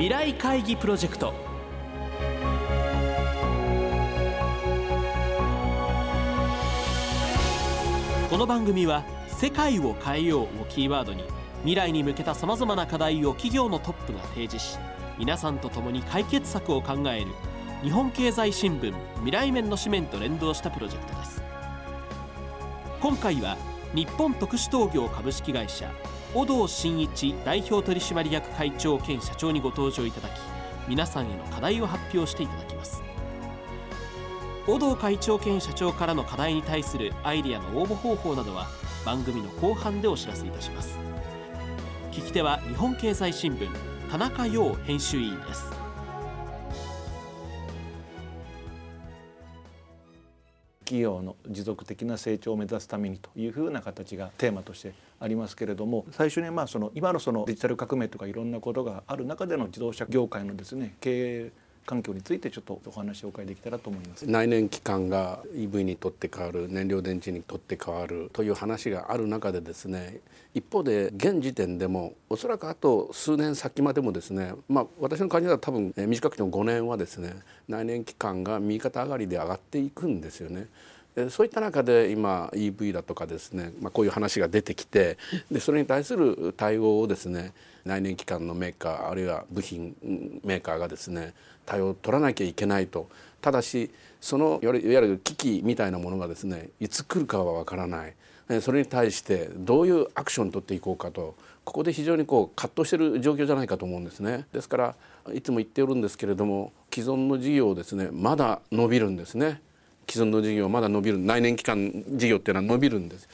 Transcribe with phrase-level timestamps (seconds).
[0.00, 1.34] 未来会議プロジェクト。
[8.30, 11.22] この番組は「世界を変えよう」をキーワードに
[11.58, 14.78] 未来に向けたさまざまな課題を企業のトップが提示し
[15.18, 17.26] 皆さんと共に解決策を考える
[17.82, 21.42] 日本経済新聞未来面の紙面と連動したプロジェクトです。
[23.02, 23.58] 今回は
[23.94, 25.90] 日本特殊陶業株式会社
[26.32, 30.32] 小堂真一代表取締役会長兼社長にご登場いただき
[30.88, 33.02] 皆さんへの課題を発表していただきます。
[34.66, 38.68] 小堂会長兼社長からの課題に対するアイディアの応募方法などは
[39.04, 40.98] 番組の後半でお知らせいたします。
[42.12, 43.68] 聞き手は日本経済新聞
[44.10, 45.79] 田中陽編集委員です。
[50.90, 61.52] 企業の持続的な成長を目指すためにというふうな形がテーマとしてありますけれども最初にまあその今のそのデジタル革命とかいろんなことがある中での自動車業界のですね経営
[61.86, 70.20] 環境についてちょっとお話を伺いできたらと思います内燃機関が EV にとって変わる燃料電池にとって変わるという話がある中でですね
[70.54, 77.34] 一方で現時点でもおそらくあと数年先までもですねまあ私の感じでは多分短くても5年はですね
[77.68, 80.66] 内燃機関が右肩上がりで上がっていくんですよね。
[81.30, 85.18] そういった中で今 EV だとかですね、まあ、こういう話が出てきて
[85.50, 87.52] でそれに対する対応をですね
[87.84, 89.96] 内燃機関のメーカーあるいは部品
[90.44, 91.34] メーカーがですね
[91.66, 93.08] 対応を取らなきゃいけないと。
[93.40, 98.14] ただしそのいわゆる危機みたいなものがですねいつ来るかはわからない。
[98.60, 101.36] それに対してどういうアクションを取っていこうかと。
[101.64, 104.46] ここで非常にこう葛藤している状況じゃないかと思うんですね。
[104.52, 104.96] ですから
[105.32, 109.60] いつも言っておるんですけれども既存の事業をですねまだ伸びるんですね。
[110.10, 113.28] 既存の事業はまだ伸びる内燃機関事業っていうのは伸びるんです。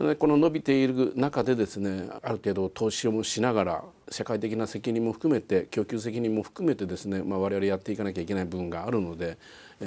[0.00, 9.36] でこの伸びている中でですねある程度投資をしながら社会的な責任も含めて供給責任も含めてですね、まあ、我々やっていかなきゃいけない部分があるので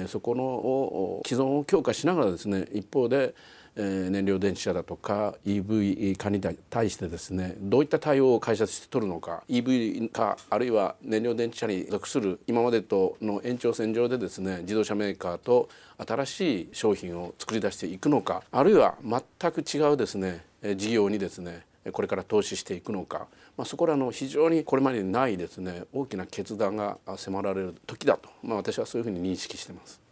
[0.06, 3.34] そこの既存を強化しながらですね一方で
[3.76, 15.68] え燃料電池車だとか EV 化に対してですねどういった対応を会社として取るのか EV 化あるいは燃料電池車に属する今までとの延長線上でですね自動車メーカーと
[15.98, 20.44] 新しい商品を作り出していくのかあるいは全く違うですね
[20.76, 21.62] 事業にですね
[21.92, 30.03] これから投資していくのか、まあ、そこらの非常にこれまでにないですね大きな決断が迫られる時だと、まあ、私はそういうふうに認識しています。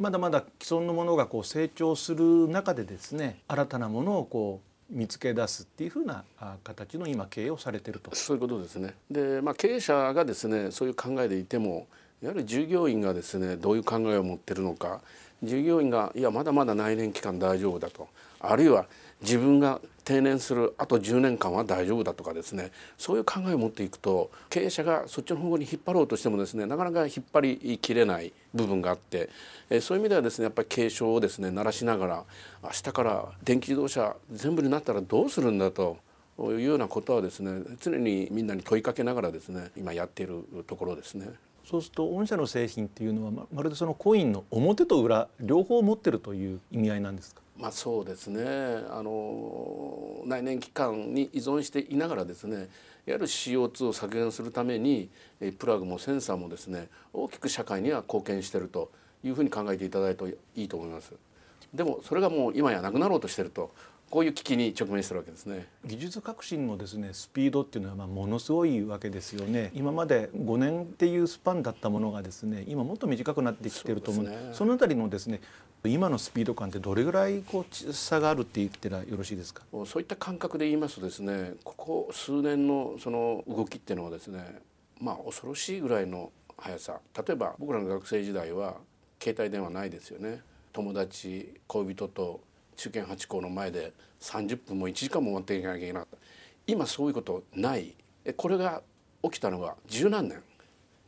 [0.00, 6.24] まだまだ既存のものがこう成長する中でですね新たなものをこう見つけ出すっていうふうな
[6.64, 8.14] 形の今経営をされてると。
[8.14, 8.94] そういうことですね。
[9.10, 11.86] で、まあ、経営者がですねそういう考えでいても
[12.22, 15.02] やはり従業員がですねどういう考えを持ってるのか
[15.42, 18.08] 従業員がいやまだまだ内燃期間大丈夫だと。
[18.40, 18.86] あるいは
[19.22, 29.28] 自分が定年するあと10年間は大丈夫だとかですねそういう考えを持っていくと経営者がそっちの方向に引っ張ろうとしてもですねなかなか引っ張りきれない部分があって、
[29.68, 32.24] えそういう意味ではですねやっぱり警鐘をですね鳴らしながら
[32.64, 35.98] 明日から電気自動車全部になったらどうするんだと
[36.40, 41.28] いうようなことはですね常にみんなに問いかけながらですね今やっているところですね。
[41.64, 47.42] そうすると御社の製品っていうのはまるでそのコインの表と裏両方持ってるという意味合いなんですか？
[47.60, 48.42] まあ、そうですね。
[48.90, 52.66] あの内燃機関に依存していながらですねいわ
[53.06, 55.10] ゆる CO2 を削減するために
[55.58, 58.90] プラグもセンサーもですね大きく社会には貢献していると
[59.22, 60.24] いうふうに考えていただいて
[60.56, 61.12] いいと思います。
[61.74, 63.72] でもそれがもう今やなくなろうとしていると
[64.10, 65.68] こういう危機に直面してるわけですね。
[65.84, 69.70] 技術革新のですねスピードっていうのはまあものすごいわけですよね。
[69.72, 74.24] 今まで5年っていうスパンだったものがですね今もっと短くなってきてると思う。
[74.24, 75.40] そ、ね,、そのあたりのですね
[75.84, 79.62] 今のスピード感ってどれぐらいこう差があるって言ってらよろしいですか？
[79.86, 84.60] そういった感覚で言いますとですねここ数年のその動きっていうのはですね
[85.00, 87.00] まあ恐ろしいぐらいの速さ。
[87.16, 88.76] 例えば僕らの学生時代は
[89.22, 90.42] 携帯電話ないですよね。
[90.72, 92.40] 友達恋人と
[92.76, 96.18] 中堅八校の前で30分も1時間も待っていかなきゃいけなかった。
[96.66, 97.94] 今そういうことない。
[98.36, 98.82] これが
[99.22, 100.42] 起きたのは十何年。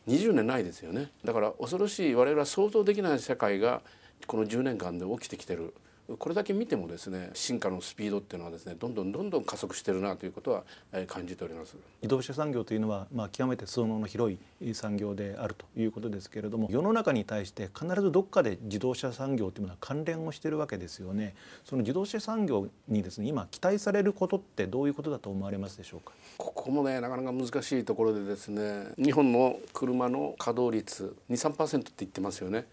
[0.09, 1.13] 20年ないですよね。
[1.25, 3.83] だから恐ろしい我々は想像できない社会が
[4.27, 5.75] この10年間で起きてきてる
[6.19, 10.65] これだけ見てもですね進化のスピードっていうのはですねどんどんどんどん加速してるなということは
[11.07, 11.77] 感じております。
[12.03, 21.35] 自動車産業というのは、まあ、極めて裾野の広い産業であるということですけれども世の中に対して必ずどっかで自動車産業というのは関連をしているわけですよね。
[21.65, 26.13] その自動車産業にですね今期待されることってどういうことだと思われますでしょうか？
[26.37, 32.67] ここもねなかなか難しいところでですね日本の車の稼働率23%って言ってますよね。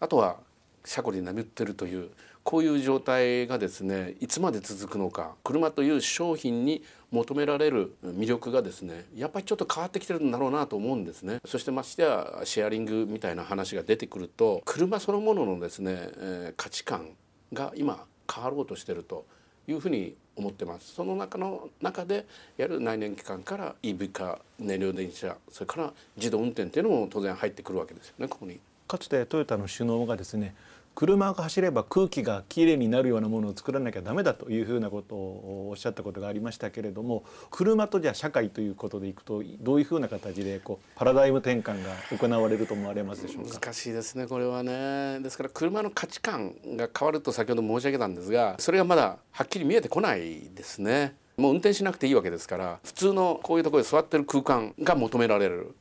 [0.00, 0.36] あとは
[0.84, 2.10] 車庫に眠ってるという
[2.42, 17.10] こういう状態がですねいつまで続くのか車という商品に求められる魅力がですねやっぱりちょっと変わってきてるんだろうなと思うんですねそしてましてやシェアリングみたいな話が出てくると車そのもののですね、えー、価値観
[17.52, 19.24] が今変わろうとしてると
[19.66, 22.26] いうふうに思ってますその中の中で
[22.58, 28.60] やる内燃機関から EV 化燃料電車それから自動運転っていうのも当然入ってくるわけですよねここに。
[28.94, 30.54] かつてトヨタの首脳がですね
[30.94, 43.58] 車が走れば空気がきれいになるようなものを作らなきゃダメだというふうなことをおっしゃったことがありましたけれども車とじゃ社会ということでいくとどういうふうな形でこうパラダイム転換が行われると思われますでしょうか？
[43.60, 45.18] 難しいですねこれはね。
[45.18, 51.16] ですから車の価値観が変わると先ほど申し上げたんですがそれがまだはっきり見えてこないですね。
[51.36, 55.74] もう運転しなくていいわけですから普通のこういうところで座ってる空間が求められる。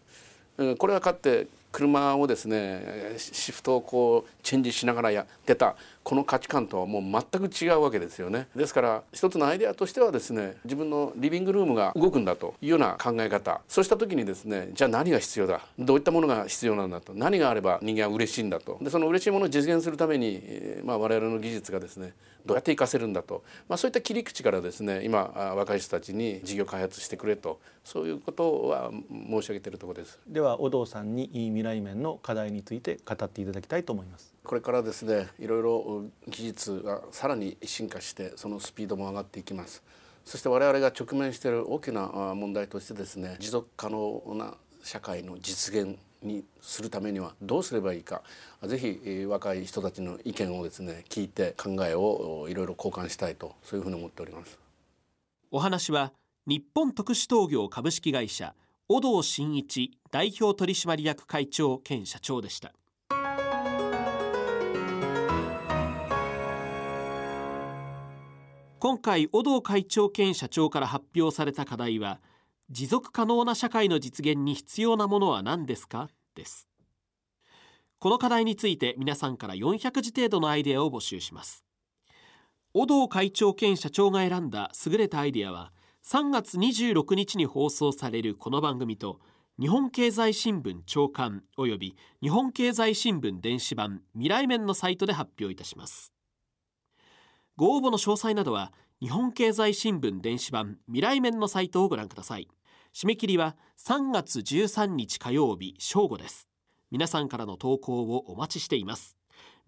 [0.79, 8.47] これはかって車をですねシフトをこうチェンジしながらやってたこの価値観とはもう全く違うわけですよね。
[8.55, 13.61] ですから一つのアイデアとしてはですね自分のリビングルームが動くんだというような考え方。
[13.67, 15.61] そうした時にですねじゃあ何が必要だ？
[15.79, 17.13] どういったものが必要なんだと？
[17.15, 18.77] 何があれば人間は嬉しいんだと？
[18.81, 20.41] でその嬉しいものを実現するために、
[20.83, 22.13] まあ、我々の技術がですね
[22.45, 27.59] どうやって活かせるんだと、まあ、そういった切り口からですね今若い人たちに事業開発してくれと。
[27.85, 30.17] そういうことは申し上げてるところです。
[30.25, 31.29] では小堂さんに
[31.63, 34.35] 未来面の課題について語っていただきたいと思います。
[34.43, 39.81] これからですねいろいろ技術がさらに進化してそのスピードも上がっていきます。
[40.25, 48.23] そして我々が直面している大きな問題としてですね持続可能な社会の実現にするためにはどうすればいいか
[48.63, 54.59] ぜひ若い人たちの意見をですね聞いて考えをいろいろ交換したいとそういうふうに思っております。
[55.51, 56.11] お話は
[56.45, 58.53] 日本特殊陶業株式会社
[58.89, 62.71] 小堂真一代表取締役会長兼社長でした。
[68.77, 72.19] 今回小堂会長兼社長から発表された課題は
[72.69, 76.09] 持続可能な社会の実現に必要なものは何ですか？
[76.35, 76.67] です。
[77.97, 81.63] この課題について皆さんから400字程度のアイデアを募集します。
[82.75, 85.71] 小堂会長兼社長が選んだ優れたアイデアは
[86.05, 89.19] 3月26日に放送されるこの番組と
[89.59, 96.11] 日本経済新聞長官および日本経済新聞電子版未来面のサイトで発表いたします。
[97.55, 102.47] ご応募の詳細などは日本経済新聞電子版未来面のサイトをご覧ください。
[102.95, 106.47] 締め切りは3月13日火曜日正午です。
[106.89, 109.17] 皆さんからの投稿をお待ちしています。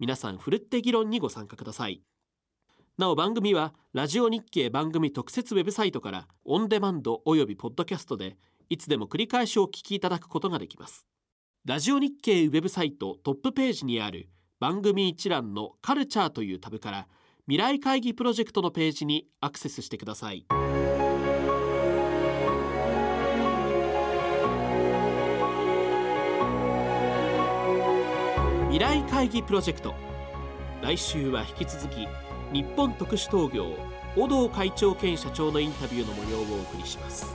[0.00, 2.02] 皆さんふるって議論にご参加ください。
[2.98, 8.36] なお番組はラジオ日経番組特設ウェブサイトからオンデマンドおよびポッドキャストで
[8.68, 11.06] いつでも繰り返しお聞きいただくことができます。
[11.64, 14.28] ラジオ日経ウェブサイトトップページにある
[14.60, 17.08] 番組一覧のカルチャーというタブから
[17.46, 20.46] 未来会議プロジェクトのページにアクセスしてください。
[28.70, 29.94] 未来会議プロジェクト。
[30.82, 32.06] 来週は引き続き
[32.52, 33.74] 日本特殊陶業
[34.14, 37.34] 小堂会長兼社長のインタビューの模様をお送りします。